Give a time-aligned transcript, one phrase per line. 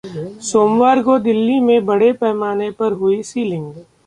[0.43, 3.73] सोमवार को दिल्ली में बड़े पैमाने पर हुई सीलिंग